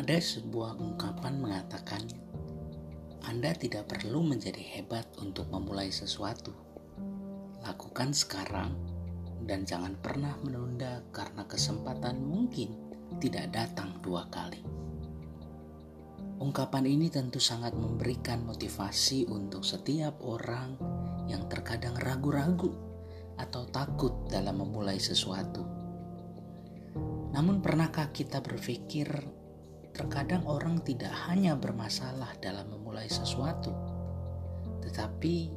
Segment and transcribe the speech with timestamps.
[0.00, 2.00] Ada sebuah ungkapan mengatakan,
[3.20, 6.56] Anda tidak perlu menjadi hebat untuk memulai sesuatu.
[7.60, 8.72] Lakukan sekarang
[9.44, 12.80] dan jangan pernah menunda karena kesempatan mungkin
[13.20, 14.64] tidak datang dua kali.
[16.40, 20.80] Ungkapan ini tentu sangat memberikan motivasi untuk setiap orang
[21.28, 22.72] yang terkadang ragu-ragu
[23.36, 25.60] atau takut dalam memulai sesuatu.
[27.36, 29.36] Namun, pernahkah kita berpikir
[30.00, 33.68] terkadang orang tidak hanya bermasalah dalam memulai sesuatu,
[34.80, 35.52] tetapi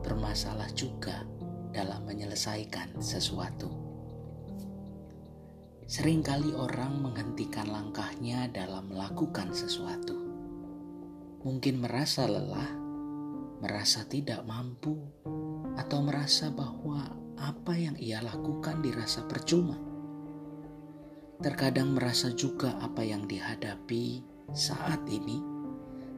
[0.00, 1.28] bermasalah juga
[1.68, 3.68] dalam menyelesaikan sesuatu?
[5.84, 10.16] Seringkali orang menghentikan langkahnya dalam melakukan sesuatu.
[11.44, 12.72] Mungkin merasa lelah,
[13.60, 14.96] merasa tidak mampu,
[15.76, 17.04] atau merasa bahwa
[17.36, 19.87] apa yang ia lakukan dirasa percuma.
[21.38, 25.38] Terkadang merasa juga apa yang dihadapi saat ini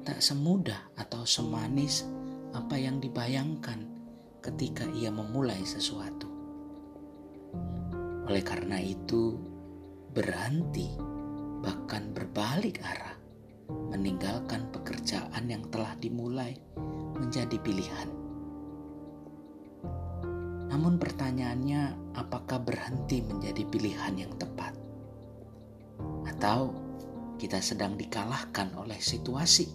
[0.01, 2.09] tak semudah atau semanis
[2.57, 3.85] apa yang dibayangkan
[4.41, 6.25] ketika ia memulai sesuatu.
[8.33, 9.37] Oleh karena itu,
[10.17, 10.89] berhenti,
[11.61, 13.21] bahkan berbalik arah,
[13.93, 16.57] meninggalkan pekerjaan yang telah dimulai
[17.21, 18.09] menjadi pilihan.
[20.73, 24.60] Namun pertanyaannya, apakah berhenti menjadi pilihan yang tepat?
[26.41, 26.73] Atau
[27.37, 29.69] kita sedang dikalahkan oleh situasi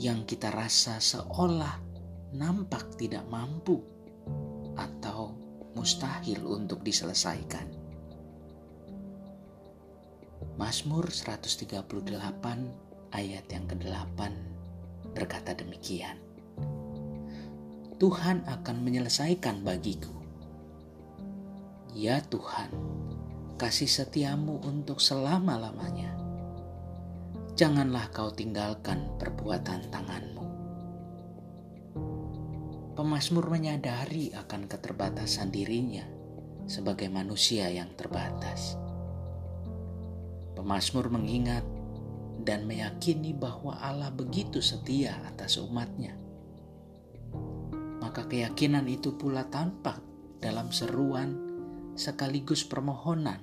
[0.00, 1.84] yang kita rasa seolah
[2.32, 3.76] nampak tidak mampu
[4.72, 5.36] atau
[5.76, 7.68] mustahil untuk diselesaikan?
[10.56, 11.92] Mazmur 138
[13.12, 14.20] ayat yang ke-8
[15.12, 16.16] berkata demikian.
[18.00, 20.16] Tuhan akan menyelesaikan bagiku.
[21.92, 22.72] Ya Tuhan,
[23.54, 26.14] kasih setiamu untuk selama-lamanya.
[27.54, 30.46] Janganlah kau tinggalkan perbuatan tanganmu.
[32.94, 36.06] Pemasmur menyadari akan keterbatasan dirinya
[36.66, 38.78] sebagai manusia yang terbatas
[40.54, 41.60] Pemasmur mengingat
[42.46, 46.16] dan meyakini bahwa Allah begitu setia atas umatnya.
[48.00, 49.98] Maka keyakinan itu pula tampak
[50.38, 51.43] dalam seruan
[51.94, 53.42] sekaligus permohonan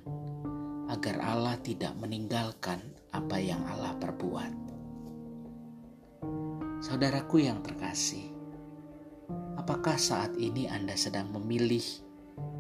[0.92, 2.84] agar Allah tidak meninggalkan
[3.16, 4.54] apa yang Allah perbuat.
[6.84, 8.32] Saudaraku yang terkasih,
[9.56, 11.84] apakah saat ini Anda sedang memilih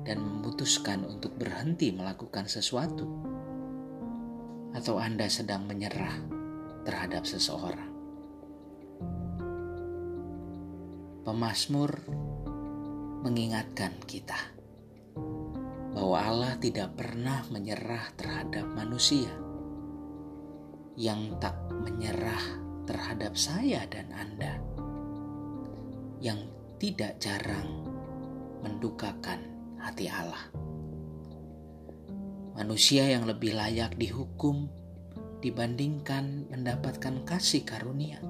[0.07, 3.31] dan memutuskan untuk berhenti melakukan sesuatu?
[4.71, 6.15] atau Anda sedang menyerah
[6.87, 7.91] terhadap seseorang.
[11.21, 11.91] Pemasmur
[13.21, 14.39] mengingatkan kita
[16.01, 19.29] bahwa Allah tidak pernah menyerah terhadap manusia
[20.97, 22.41] yang tak menyerah
[22.89, 24.57] terhadap saya dan Anda
[26.17, 26.41] yang
[26.81, 27.85] tidak jarang
[28.65, 29.45] mendukakan
[29.77, 30.49] hati Allah
[32.57, 34.73] manusia yang lebih layak dihukum
[35.41, 38.21] dibandingkan mendapatkan kasih karunia.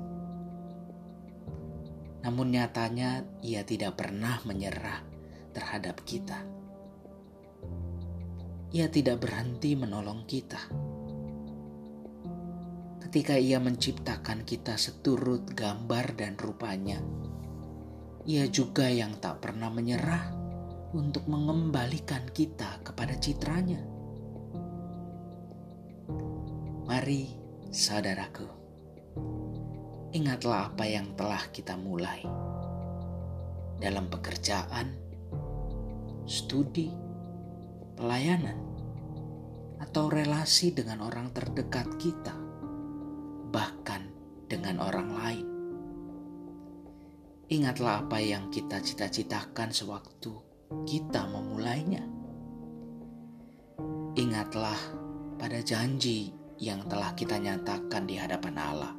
[2.24, 5.04] Namun nyatanya ia tidak pernah menyerah
[5.52, 6.61] terhadap kita.
[8.72, 10.72] Ia tidak berhenti menolong kita.
[13.04, 17.04] Ketika ia menciptakan kita seturut gambar dan rupanya,
[18.24, 20.32] ia juga yang tak pernah menyerah
[20.96, 23.84] untuk mengembalikan kita kepada citranya.
[26.88, 27.28] Mari,
[27.76, 28.48] saudaraku,
[30.16, 32.24] ingatlah apa yang telah kita mulai
[33.84, 34.96] dalam pekerjaan,
[36.24, 37.11] studi,
[38.02, 38.58] pelayanan,
[39.78, 42.34] atau relasi dengan orang terdekat kita,
[43.54, 44.10] bahkan
[44.50, 45.48] dengan orang lain.
[47.54, 50.34] Ingatlah apa yang kita cita-citakan sewaktu
[50.90, 52.02] kita memulainya.
[54.18, 54.82] Ingatlah
[55.38, 58.94] pada janji yang telah kita nyatakan di hadapan Allah.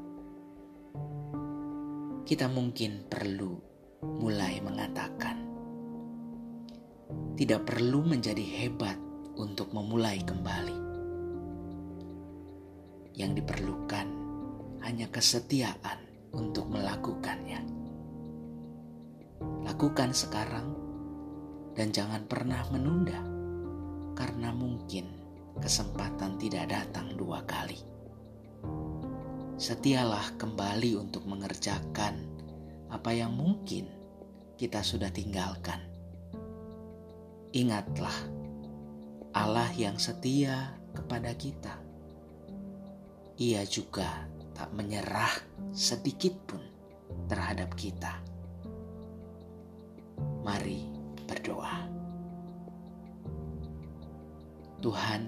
[2.23, 3.59] Kita mungkin perlu
[4.23, 5.52] mulai mengatakan,
[7.37, 8.97] tidak perlu menjadi hebat
[9.37, 10.79] untuk memulai kembali.
[13.17, 14.07] Yang diperlukan
[14.83, 16.01] hanya kesetiaan
[16.33, 17.61] untuk melakukannya.
[19.63, 20.75] Lakukan sekarang
[21.73, 23.21] dan jangan pernah menunda,
[24.17, 25.09] karena mungkin
[25.61, 27.81] kesempatan tidak datang dua kali.
[29.61, 32.19] Setialah kembali untuk mengerjakan
[32.91, 33.87] apa yang mungkin
[34.57, 35.92] kita sudah tinggalkan.
[37.53, 38.17] Ingatlah,
[39.37, 41.93] Allah yang setia kepada kita
[43.43, 45.33] ia juga tak menyerah
[45.75, 46.63] sedikit pun
[47.27, 48.23] terhadap kita.
[50.47, 50.87] Mari
[51.27, 51.91] berdoa.
[54.79, 55.27] Tuhan,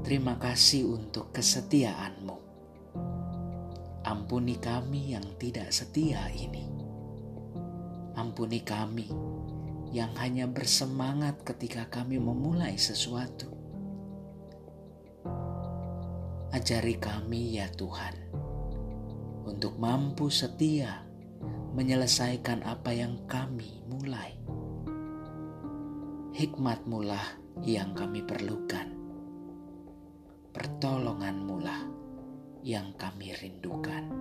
[0.00, 2.38] terima kasih untuk kesetiaan-Mu.
[4.06, 6.64] Ampuni kami yang tidak setia ini.
[8.16, 9.12] Ampuni kami
[9.96, 13.48] yang hanya bersemangat ketika kami memulai sesuatu.
[16.52, 18.12] Ajari kami, ya Tuhan,
[19.48, 21.00] untuk mampu setia
[21.72, 24.36] menyelesaikan apa yang kami mulai.
[26.36, 27.24] Hikmat mulah
[27.64, 28.92] yang kami perlukan.
[30.52, 31.80] Pertolongan mulah
[32.60, 34.12] yang kami rindukan.